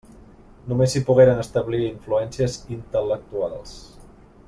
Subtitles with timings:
[0.71, 3.79] Només s'hi pogueren establir influències intel·lectuals.